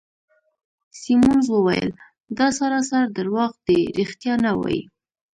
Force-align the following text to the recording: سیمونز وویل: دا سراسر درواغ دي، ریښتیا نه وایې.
سیمونز 0.99 1.47
وویل: 1.51 1.89
دا 2.37 2.47
سراسر 2.59 3.03
درواغ 3.17 3.51
دي، 3.67 3.79
ریښتیا 3.99 4.33
نه 4.45 4.51
وایې. 4.59 4.81